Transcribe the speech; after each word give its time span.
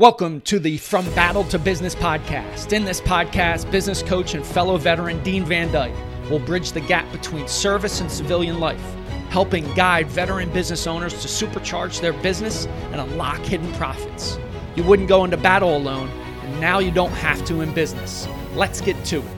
Welcome 0.00 0.40
to 0.42 0.58
the 0.58 0.78
From 0.78 1.04
Battle 1.10 1.44
to 1.44 1.58
Business 1.58 1.94
podcast. 1.94 2.72
In 2.72 2.86
this 2.86 3.02
podcast, 3.02 3.70
business 3.70 4.02
coach 4.02 4.32
and 4.32 4.46
fellow 4.46 4.78
veteran 4.78 5.22
Dean 5.22 5.44
Van 5.44 5.70
Dyke 5.70 5.92
will 6.30 6.38
bridge 6.38 6.72
the 6.72 6.80
gap 6.80 7.12
between 7.12 7.46
service 7.46 8.00
and 8.00 8.10
civilian 8.10 8.60
life, 8.60 8.82
helping 9.28 9.70
guide 9.74 10.06
veteran 10.06 10.50
business 10.54 10.86
owners 10.86 11.12
to 11.20 11.28
supercharge 11.28 12.00
their 12.00 12.14
business 12.14 12.64
and 12.92 12.98
unlock 13.02 13.40
hidden 13.40 13.70
profits. 13.74 14.38
You 14.74 14.84
wouldn't 14.84 15.06
go 15.06 15.22
into 15.22 15.36
battle 15.36 15.76
alone, 15.76 16.08
and 16.08 16.60
now 16.62 16.78
you 16.78 16.90
don't 16.90 17.12
have 17.12 17.44
to 17.44 17.60
in 17.60 17.74
business. 17.74 18.26
Let's 18.54 18.80
get 18.80 19.04
to 19.04 19.18
it. 19.18 19.36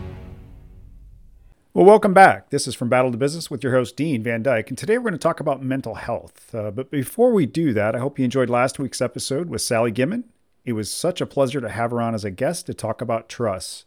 Well, 1.74 1.86
welcome 1.86 2.14
back. 2.14 2.50
This 2.50 2.68
is 2.68 2.76
From 2.76 2.88
Battle 2.88 3.10
to 3.10 3.18
Business 3.18 3.50
with 3.50 3.64
your 3.64 3.72
host, 3.72 3.96
Dean 3.96 4.22
Van 4.22 4.44
Dyke. 4.44 4.68
And 4.68 4.78
today 4.78 4.96
we're 4.96 5.10
going 5.10 5.14
to 5.14 5.18
talk 5.18 5.40
about 5.40 5.60
mental 5.60 5.96
health. 5.96 6.54
Uh, 6.54 6.70
but 6.70 6.88
before 6.92 7.32
we 7.32 7.46
do 7.46 7.72
that, 7.72 7.96
I 7.96 7.98
hope 7.98 8.16
you 8.16 8.24
enjoyed 8.24 8.48
last 8.48 8.78
week's 8.78 9.00
episode 9.00 9.50
with 9.50 9.60
Sally 9.60 9.90
Gimmon 9.90 10.22
it 10.64 10.72
was 10.74 10.90
such 10.90 11.20
a 11.20 11.26
pleasure 11.26 11.60
to 11.60 11.68
have 11.68 11.90
her 11.90 12.00
on 12.00 12.14
as 12.14 12.24
a 12.24 12.30
guest 12.30 12.66
to 12.66 12.74
talk 12.74 13.00
about 13.00 13.28
trusts. 13.28 13.84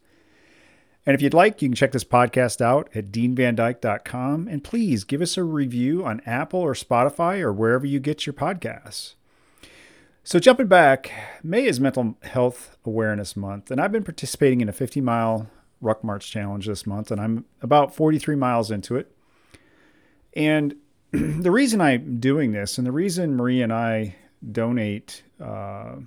And 1.06 1.14
if 1.14 1.22
you'd 1.22 1.34
like, 1.34 1.62
you 1.62 1.70
can 1.70 1.76
check 1.76 1.92
this 1.92 2.04
podcast 2.04 2.62
out 2.62 2.90
at 2.96 3.12
deanvandyke.com. 3.12 4.48
And 4.48 4.64
please 4.64 5.04
give 5.04 5.22
us 5.22 5.38
a 5.38 5.44
review 5.44 6.04
on 6.04 6.22
Apple 6.26 6.60
or 6.60 6.74
Spotify 6.74 7.42
or 7.42 7.54
wherever 7.54 7.86
you 7.86 8.00
get 8.00 8.26
your 8.26 8.34
podcasts. 8.34 9.14
So, 10.24 10.40
jumping 10.40 10.66
back, 10.66 11.12
May 11.44 11.66
is 11.66 11.80
Mental 11.80 12.18
Health 12.24 12.78
Awareness 12.84 13.38
Month, 13.38 13.70
and 13.70 13.80
I've 13.80 13.92
been 13.92 14.04
participating 14.04 14.60
in 14.60 14.68
a 14.68 14.74
50 14.74 15.00
mile 15.00 15.52
Ruck 15.82 16.04
March 16.04 16.32
Challenge 16.32 16.66
this 16.66 16.88
month, 16.88 17.12
and 17.12 17.22
I'm 17.22 17.46
about 17.62 17.94
43 17.94 18.36
miles 18.36 18.72
into 18.72 18.96
it. 18.96 19.16
And 20.36 20.78
the 21.12 21.52
reason 21.52 21.80
I'm 21.80 22.20
doing 22.20 22.54
this, 22.54 22.80
and 22.80 22.88
the 22.88 22.92
reason 22.92 23.36
Marie 23.36 23.62
and 23.62 23.72
I 23.72 24.16
donate 24.52 25.22
uh, 25.40 25.98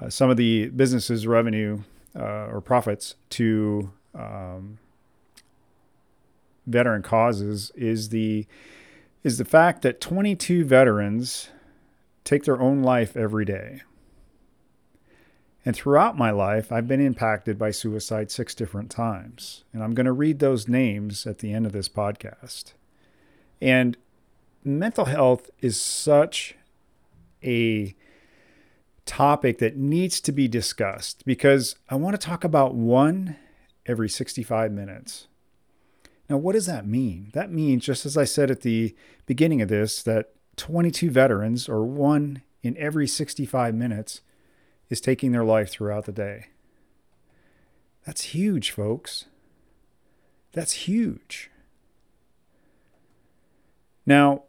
uh, 0.00 0.10
some 0.10 0.30
of 0.30 0.36
the 0.36 0.68
business's 0.68 1.26
revenue 1.26 1.82
uh, 2.16 2.46
or 2.46 2.60
profits 2.60 3.14
to 3.30 3.90
um, 4.14 4.78
veteran 6.66 7.02
causes 7.02 7.72
is 7.74 8.10
the 8.10 8.46
is 9.24 9.38
the 9.38 9.44
fact 9.44 9.82
that 9.82 10.00
22 10.00 10.64
veterans 10.64 11.50
take 12.24 12.44
their 12.44 12.60
own 12.60 12.82
life 12.82 13.16
every 13.16 13.44
day. 13.44 13.82
And 15.64 15.74
throughout 15.74 16.16
my 16.16 16.30
life, 16.30 16.70
I've 16.70 16.86
been 16.86 17.00
impacted 17.00 17.58
by 17.58 17.72
suicide 17.72 18.30
six 18.30 18.54
different 18.54 18.90
times. 18.90 19.64
And 19.72 19.82
I'm 19.82 19.92
going 19.92 20.06
to 20.06 20.12
read 20.12 20.38
those 20.38 20.68
names 20.68 21.26
at 21.26 21.38
the 21.38 21.52
end 21.52 21.66
of 21.66 21.72
this 21.72 21.88
podcast. 21.88 22.74
And 23.60 23.96
mental 24.64 25.06
health 25.06 25.50
is 25.60 25.80
such 25.80 26.54
a 27.42 27.94
topic 29.08 29.58
that 29.58 29.76
needs 29.76 30.20
to 30.20 30.30
be 30.30 30.46
discussed 30.46 31.24
because 31.24 31.74
I 31.88 31.96
want 31.96 32.14
to 32.14 32.24
talk 32.24 32.44
about 32.44 32.74
one 32.74 33.36
every 33.86 34.08
65 34.08 34.70
minutes. 34.70 35.26
Now, 36.28 36.36
what 36.36 36.52
does 36.52 36.66
that 36.66 36.86
mean? 36.86 37.30
That 37.32 37.50
means, 37.50 37.86
just 37.86 38.04
as 38.04 38.18
I 38.18 38.24
said 38.24 38.50
at 38.50 38.60
the 38.60 38.94
beginning 39.24 39.62
of 39.62 39.70
this, 39.70 40.02
that 40.02 40.32
22 40.56 41.10
veterans, 41.10 41.68
or 41.68 41.84
one 41.84 42.42
in 42.62 42.76
every 42.76 43.06
65 43.06 43.74
minutes, 43.74 44.20
is 44.90 45.00
taking 45.00 45.32
their 45.32 45.44
life 45.44 45.70
throughout 45.70 46.04
the 46.04 46.12
day. 46.12 46.48
That's 48.04 48.24
huge, 48.34 48.70
folks. 48.70 49.24
That's 50.52 50.72
huge. 50.72 51.50
Now, 54.04 54.44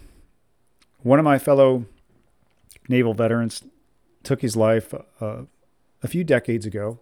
one 1.02 1.18
of 1.18 1.24
my 1.24 1.38
fellow 1.38 1.86
naval 2.90 3.14
veterans, 3.14 3.62
took 4.22 4.42
his 4.42 4.56
life 4.56 4.92
uh, 5.20 5.42
a 6.02 6.08
few 6.08 6.24
decades 6.24 6.66
ago. 6.66 6.98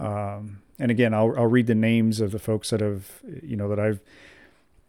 Um, 0.00 0.62
and 0.78 0.90
again, 0.90 1.14
I'll, 1.14 1.34
I'll 1.36 1.46
read 1.46 1.66
the 1.68 1.74
names 1.74 2.20
of 2.20 2.32
the 2.32 2.38
folks 2.38 2.70
that 2.70 2.80
have, 2.80 3.20
you 3.42 3.56
know, 3.56 3.68
that 3.68 3.78
I've 3.78 4.00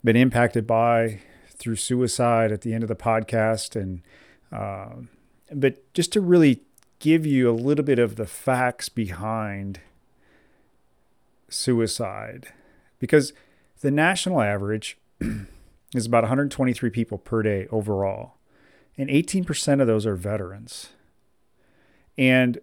been 0.04 0.16
impacted 0.16 0.66
by 0.66 1.20
through 1.50 1.76
suicide 1.76 2.52
at 2.52 2.62
the 2.62 2.74
end 2.74 2.84
of 2.84 2.88
the 2.88 2.96
podcast. 2.96 3.80
And, 3.80 4.02
uh, 4.52 5.04
but 5.52 5.94
just 5.94 6.12
to 6.14 6.22
really 6.22 6.62
give 7.00 7.26
you 7.26 7.50
a 7.50 7.54
little 7.54 7.86
bit 7.86 8.00
of 8.00 8.16
the 8.16 8.26
facts 8.26 8.90
behind 8.90 9.82
suicide, 11.50 12.48
because 12.98 13.34
the 13.82 13.92
national 13.92 14.42
average 14.42 14.98
is 15.94 16.06
about 16.06 16.24
123 16.24 16.90
people 16.90 17.18
per 17.18 17.44
day 17.44 17.68
overall 17.70 18.36
and 18.98 19.10
18% 19.10 19.82
of 19.82 19.88
those 19.88 20.06
are 20.06 20.16
veterans. 20.16 20.90
And 22.18 22.60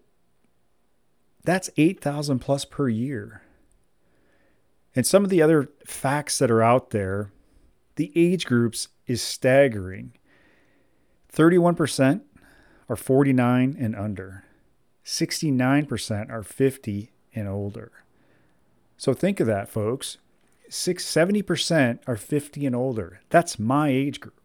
that's 1.43 1.71
8,000 1.77 2.39
plus 2.39 2.65
per 2.65 2.89
year. 2.89 3.43
And 4.95 5.07
some 5.07 5.25
of 5.25 5.31
the 5.31 5.43
other 5.43 5.69
facts 5.87 6.39
that 6.39 6.51
are 6.51 6.63
out 6.63 6.91
there, 6.91 7.31
the 7.97 8.13
age 8.15 8.47
groups 8.47 8.89
is 9.07 9.23
staggering. 9.23 10.13
31% 11.33 12.23
are 12.89 12.97
49 12.97 13.77
and 13.79 13.97
under. 13.97 14.45
69% 15.05 16.31
are 16.31 16.43
50 16.43 17.13
and 17.35 17.49
older. 17.49 17.93
So 18.97 19.15
think 19.15 19.41
of 19.41 19.47
that, 19.47 19.69
folks. 19.69 20.19
Six, 20.69 21.05
70% 21.05 22.01
are 22.07 22.17
50 22.17 22.67
and 22.67 22.77
older. 22.77 23.21
That's 23.29 23.59
my 23.59 23.89
age 23.89 24.21
group. 24.21 24.40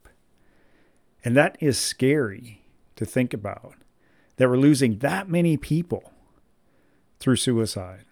And 1.25 1.35
that 1.35 1.57
is 1.59 1.79
scary 1.79 2.61
to 2.95 3.03
think 3.03 3.33
about 3.33 3.73
that 4.37 4.47
we're 4.47 4.57
losing 4.57 4.99
that 4.99 5.27
many 5.27 5.57
people 5.57 6.13
through 7.19 7.37
suicide. 7.37 8.05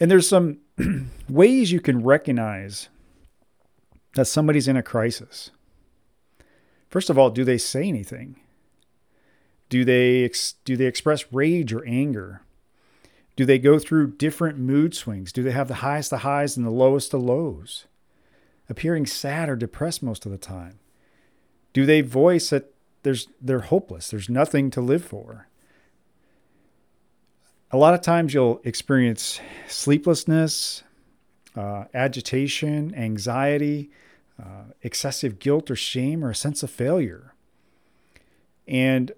And 0.00 0.10
there's 0.10 0.28
some 0.28 0.58
ways 1.28 1.70
you 1.70 1.80
can 1.80 2.02
recognize 2.02 2.88
that 4.14 4.24
somebody's 4.24 4.68
in 4.68 4.76
a 4.76 4.82
crisis. 4.82 5.50
First 6.88 7.10
of 7.10 7.18
all, 7.18 7.28
do 7.28 7.44
they 7.44 7.58
say 7.58 7.84
anything? 7.86 8.36
Do 9.68 9.84
they 9.84 10.24
ex- 10.24 10.54
do 10.64 10.76
they 10.76 10.86
express 10.86 11.30
rage 11.30 11.72
or 11.74 11.84
anger? 11.84 12.42
Do 13.34 13.44
they 13.44 13.58
go 13.58 13.78
through 13.78 14.12
different 14.12 14.58
mood 14.58 14.94
swings? 14.94 15.30
Do 15.32 15.42
they 15.42 15.50
have 15.50 15.68
the 15.68 15.74
highest 15.74 16.12
of 16.12 16.20
highs 16.20 16.56
and 16.56 16.64
the 16.64 16.70
lowest 16.70 17.12
of 17.12 17.22
lows? 17.22 17.86
Appearing 18.70 19.04
sad 19.04 19.50
or 19.50 19.56
depressed 19.56 20.02
most 20.02 20.24
of 20.24 20.32
the 20.32 20.38
time? 20.38 20.78
Do 21.76 21.84
they 21.84 22.00
voice 22.00 22.48
that 22.48 22.72
there's 23.02 23.28
they're 23.38 23.60
hopeless? 23.60 24.08
There's 24.08 24.30
nothing 24.30 24.70
to 24.70 24.80
live 24.80 25.04
for. 25.04 25.46
A 27.70 27.76
lot 27.76 27.92
of 27.92 28.00
times 28.00 28.32
you'll 28.32 28.62
experience 28.64 29.40
sleeplessness, 29.68 30.84
uh, 31.54 31.84
agitation, 31.92 32.94
anxiety, 32.94 33.90
uh, 34.42 34.72
excessive 34.82 35.38
guilt 35.38 35.70
or 35.70 35.76
shame, 35.76 36.24
or 36.24 36.30
a 36.30 36.34
sense 36.34 36.62
of 36.62 36.70
failure. 36.70 37.34
And 38.66 39.12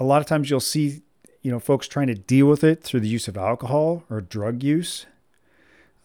a 0.00 0.04
lot 0.04 0.20
of 0.20 0.26
times 0.26 0.50
you'll 0.50 0.58
see, 0.58 1.02
you 1.42 1.52
know, 1.52 1.60
folks 1.60 1.86
trying 1.86 2.08
to 2.08 2.16
deal 2.16 2.46
with 2.46 2.64
it 2.64 2.82
through 2.82 3.02
the 3.06 3.08
use 3.08 3.28
of 3.28 3.36
alcohol 3.36 4.02
or 4.10 4.20
drug 4.20 4.64
use. 4.64 5.06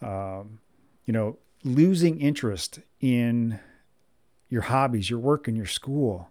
Um, 0.00 0.60
you 1.04 1.12
know, 1.12 1.36
losing 1.64 2.20
interest 2.20 2.78
in 3.00 3.58
your 4.54 4.62
hobbies, 4.62 5.10
your 5.10 5.18
work, 5.18 5.48
and 5.48 5.56
your 5.56 5.66
school. 5.66 6.30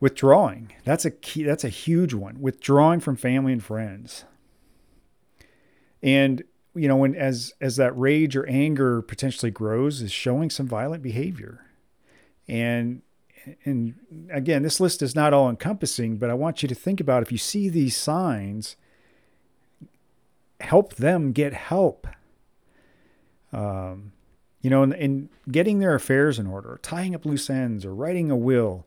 Withdrawing. 0.00 0.72
That's 0.84 1.04
a 1.04 1.12
key, 1.12 1.44
that's 1.44 1.62
a 1.62 1.70
huge 1.70 2.12
one. 2.12 2.40
Withdrawing 2.40 2.98
from 2.98 3.14
family 3.16 3.52
and 3.52 3.62
friends. 3.62 4.24
And 6.02 6.42
you 6.74 6.88
know, 6.88 6.96
when 6.96 7.14
as 7.14 7.54
as 7.60 7.76
that 7.76 7.96
rage 7.96 8.36
or 8.36 8.44
anger 8.46 9.00
potentially 9.00 9.50
grows, 9.50 10.02
is 10.02 10.12
showing 10.12 10.50
some 10.50 10.66
violent 10.66 11.02
behavior. 11.02 11.64
And 12.48 13.02
and 13.64 13.94
again, 14.30 14.64
this 14.64 14.80
list 14.80 15.02
is 15.02 15.14
not 15.14 15.32
all 15.32 15.48
encompassing, 15.48 16.16
but 16.16 16.30
I 16.30 16.34
want 16.34 16.62
you 16.62 16.68
to 16.68 16.74
think 16.74 17.00
about 17.00 17.22
if 17.22 17.30
you 17.30 17.38
see 17.38 17.68
these 17.68 17.96
signs, 17.96 18.76
help 20.60 20.96
them 20.96 21.30
get 21.30 21.54
help. 21.54 22.08
Um, 23.52 24.12
you 24.66 24.70
know, 24.70 24.82
and, 24.82 25.28
getting 25.48 25.78
their 25.78 25.94
affairs 25.94 26.40
in 26.40 26.46
order, 26.48 26.80
tying 26.82 27.14
up 27.14 27.24
loose 27.24 27.48
ends, 27.48 27.84
or 27.84 27.94
writing 27.94 28.32
a 28.32 28.36
will. 28.36 28.84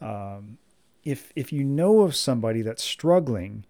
Um, 0.00 0.58
if 1.04 1.32
if 1.36 1.52
you 1.52 1.62
know 1.62 2.00
of 2.00 2.16
somebody 2.16 2.62
that's 2.62 2.82
struggling, 2.82 3.64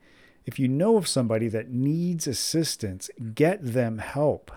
if 0.46 0.58
you 0.58 0.68
know 0.68 0.96
of 0.96 1.06
somebody 1.06 1.48
that 1.48 1.68
needs 1.68 2.26
assistance, 2.26 3.10
get 3.34 3.58
them 3.62 3.98
help. 3.98 4.50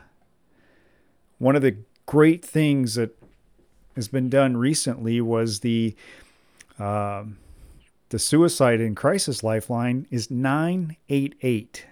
One 1.39 1.57
of 1.57 1.61
the 1.61 1.75
great 2.05 2.45
things 2.45 2.95
that 2.95 3.21
has 3.97 4.07
been 4.07 4.29
done 4.29 4.55
recently 4.55 5.19
was 5.19 5.59
the 5.59 5.97
um, 6.79 7.35
the 8.11 8.19
suicide 8.19 8.79
and 8.79 8.95
crisis 8.95 9.43
lifeline 9.43 10.07
is 10.09 10.31
988. 10.31 11.85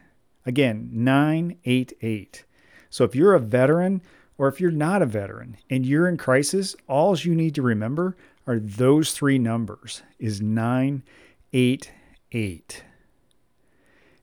Again, 0.45 0.89
988. 0.93 2.45
So 2.89 3.03
if 3.03 3.13
you're 3.13 3.33
a 3.33 3.39
veteran 3.39 4.01
or 4.41 4.47
if 4.47 4.59
you're 4.59 4.71
not 4.71 5.03
a 5.03 5.05
veteran 5.05 5.55
and 5.69 5.85
you're 5.85 6.09
in 6.09 6.17
crisis, 6.17 6.75
all 6.89 7.15
you 7.15 7.35
need 7.35 7.53
to 7.53 7.61
remember 7.61 8.17
are 8.47 8.57
those 8.57 9.11
three 9.11 9.37
numbers 9.37 10.01
is 10.17 10.41
988. 10.41 12.83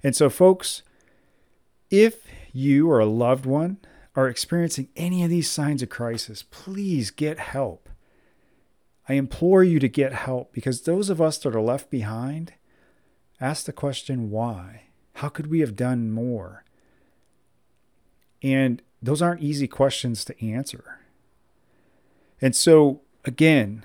And 0.03 0.17
so 0.17 0.29
folks, 0.29 0.83
if 1.89 2.27
you 2.53 2.91
or 2.91 2.99
a 2.99 3.07
loved 3.07 3.47
one 3.47 3.77
are 4.17 4.27
experiencing 4.27 4.89
any 4.97 5.23
of 5.23 5.31
these 5.31 5.49
signs 5.49 5.83
of 5.83 5.89
crisis, 5.89 6.43
please 6.43 7.13
get 7.13 7.39
help. 7.39 7.89
I 9.09 9.13
implore 9.13 9.63
you 9.63 9.79
to 9.79 9.89
get 9.89 10.13
help 10.13 10.53
because 10.53 10.81
those 10.81 11.11
of 11.11 11.21
us 11.21 11.39
that 11.39 11.55
are 11.55 11.63
left 11.63 11.91
behind 11.91 12.55
ask 13.41 13.67
the 13.67 13.73
question 13.73 14.31
why? 14.31 14.87
How 15.13 15.29
could 15.29 15.47
we 15.47 15.61
have 15.61 15.77
done 15.77 16.11
more? 16.11 16.65
And 18.43 18.83
those 19.03 19.23
aren't 19.23 19.43
easy 19.43 19.69
questions 19.69 20.25
to 20.25 20.45
answer. 20.45 20.99
And 22.41 22.55
so 22.55 23.01
again, 23.25 23.85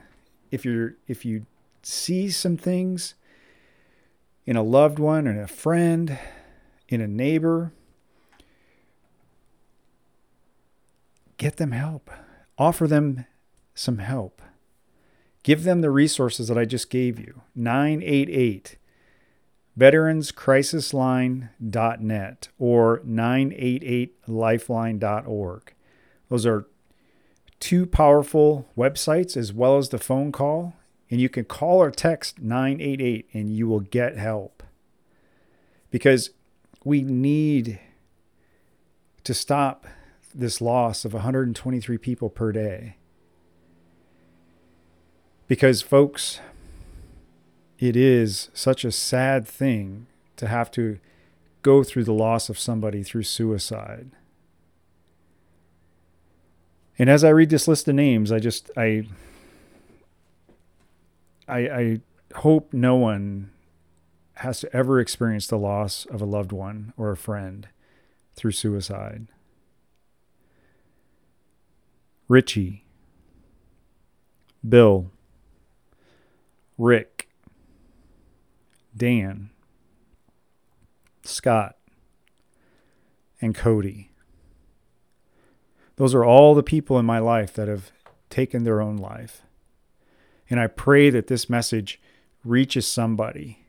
if 0.51 0.65
you're 0.65 0.95
if 1.07 1.25
you 1.25 1.45
see 1.81 2.30
some 2.30 2.57
things 2.57 3.15
in 4.45 4.56
a 4.56 4.63
loved 4.63 5.00
one 5.00 5.27
in 5.27 5.38
a 5.38 5.48
friend, 5.48 6.18
in 6.89 7.01
a 7.01 7.07
neighbor, 7.07 7.71
get 11.38 11.57
them 11.57 11.71
help. 11.71 12.10
Offer 12.57 12.88
them 12.88 13.25
some 13.74 13.98
help. 13.98 14.42
Give 15.44 15.63
them 15.63 15.81
the 15.81 15.92
resources 15.92 16.48
that 16.48 16.57
I 16.57 16.65
just 16.65 16.89
gave 16.89 17.19
you. 17.19 17.42
988 17.56 18.77
veteranscrisisline.net 19.78 22.48
or 22.60 23.00
988lifeline.org. 23.00 25.74
Those 26.30 26.46
are 26.46 26.68
two 27.60 27.86
powerful 27.86 28.70
websites 28.78 29.36
as 29.38 29.54
well 29.54 29.78
as 29.78 29.90
the 29.90 29.98
phone 29.98 30.31
call. 30.31 30.75
And 31.10 31.20
you 31.22 31.30
can 31.30 31.46
call 31.46 31.81
or 31.81 31.92
text 31.92 32.42
988 32.42 33.28
and 33.34 33.56
you 33.56 33.68
will 33.68 33.81
get 33.81 34.18
help. 34.18 34.64
Because 35.92 36.31
we 36.84 37.02
need 37.02 37.80
to 39.24 39.34
stop 39.34 39.88
this 40.34 40.60
loss 40.60 41.06
of 41.06 41.14
123 41.14 41.98
people 41.98 42.30
per 42.30 42.52
day. 42.52 42.98
Because, 45.48 45.81
folks, 45.81 46.40
it 47.83 47.97
is 47.97 48.50
such 48.53 48.85
a 48.85 48.94
sad 48.94 49.45
thing 49.45 50.07
to 50.38 50.47
have 50.47 50.71
to 50.71 51.00
go 51.63 51.83
through 51.83 52.06
the 52.06 52.13
loss 52.13 52.47
of 52.47 52.57
somebody 52.57 53.03
through 53.03 53.24
suicide. 53.24 54.12
And 56.97 57.09
as 57.09 57.25
I 57.25 57.30
read 57.30 57.50
this 57.50 57.68
list 57.68 57.89
of 57.89 57.95
names, 57.95 58.31
I 58.31 58.39
just 58.39 58.71
I 58.77 59.06
I, 61.45 61.57
I 61.57 62.01
hope 62.35 62.71
no 62.71 62.95
one 62.95 63.51
has 64.36 64.62
to 64.62 64.74
ever 64.74 65.01
experience 65.01 65.47
the 65.47 65.57
loss 65.57 66.06
of 66.06 66.21
a 66.21 66.25
loved 66.25 66.53
one 66.53 66.94
or 66.95 67.12
a 67.12 67.18
friend 67.18 67.68
through 68.33 68.51
suicide. 68.51 69.27
Richie, 72.29 72.86
Bill, 74.68 75.12
Rick, 76.77 77.12
Dan, 78.95 79.50
Scott, 81.24 81.78
and 83.42 83.56
Cody. 83.56 84.12
Those 85.95 86.16
are 86.16 86.25
all 86.25 86.56
the 86.56 86.63
people 86.63 86.98
in 86.98 87.06
my 87.06 87.19
life 87.19 87.54
that 87.54 87.68
have 87.68 87.92
taken 88.30 88.63
their 88.63 88.81
own 88.81 88.98
life. 88.98 89.44
And 90.50 90.60
I 90.60 90.68
pray 90.68 91.10
that 91.10 91.28
this 91.28 91.50
message 91.50 92.01
reaches 92.44 92.88
somebody 92.88 93.66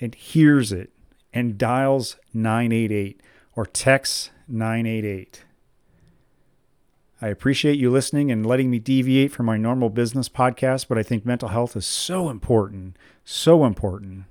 and 0.00 0.14
hears 0.14 0.72
it 0.72 0.90
and 1.32 1.58
dials 1.58 2.16
988 2.32 3.20
or 3.54 3.66
texts 3.66 4.30
988. 4.48 5.44
I 7.22 7.28
appreciate 7.28 7.78
you 7.78 7.88
listening 7.88 8.32
and 8.32 8.44
letting 8.44 8.68
me 8.68 8.80
deviate 8.80 9.30
from 9.30 9.46
my 9.46 9.56
normal 9.56 9.90
business 9.90 10.28
podcast, 10.28 10.88
but 10.88 10.98
I 10.98 11.04
think 11.04 11.24
mental 11.24 11.50
health 11.50 11.76
is 11.76 11.86
so 11.86 12.28
important, 12.28 12.96
so 13.24 13.64
important. 13.64 14.24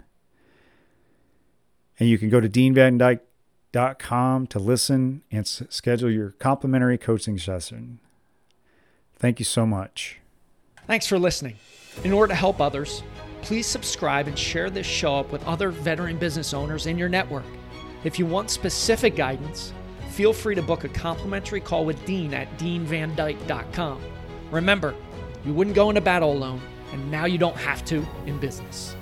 And 1.98 2.10
you 2.10 2.18
can 2.18 2.28
go 2.28 2.42
to 2.42 2.50
deanvandyke.com 2.50 4.48
to 4.48 4.60
listen 4.60 5.22
and 5.32 5.46
s- 5.46 5.64
schedule 5.70 6.12
your 6.12 6.32
complimentary 6.32 6.98
coaching 6.98 7.38
session. 7.38 8.00
Thank 9.16 9.40
you 9.40 9.46
so 9.46 9.66
much. 9.66 10.20
Thanks 10.86 11.08
for 11.08 11.18
listening. 11.18 11.56
In 12.04 12.12
order 12.12 12.34
to 12.34 12.36
help 12.36 12.60
others, 12.60 13.04
please 13.42 13.68
subscribe 13.68 14.28
and 14.28 14.38
share 14.38 14.70
this 14.70 14.86
show 14.86 15.16
up 15.16 15.32
with 15.32 15.46
other 15.48 15.70
veteran 15.72 16.18
business 16.18 16.54
owners 16.54 16.88
in 16.88 16.98
your 16.98 17.08
network. 17.08 17.46
If 18.04 18.20
you 18.20 18.26
want 18.26 18.50
specific 18.50 19.16
guidance, 19.16 19.72
feel 20.12 20.34
free 20.34 20.56
to 20.56 20.62
book 20.62 20.84
a 20.84 20.90
complimentary 20.90 21.62
call 21.62 21.86
with 21.86 22.04
Dean 22.06 22.34
at 22.34 22.58
deanvandyke.com. 22.58 24.02
Remember, 24.52 24.96
you 25.46 25.54
wouldn't 25.54 25.76
go 25.76 25.90
into 25.90 26.02
battle 26.02 26.32
alone, 26.32 26.62
and 26.92 27.10
now 27.10 27.26
you 27.26 27.38
don't 27.38 27.58
have 27.58 27.84
to 27.86 28.06
in 28.26 28.38
business. 28.38 28.96